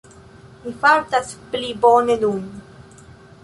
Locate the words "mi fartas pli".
0.63-1.71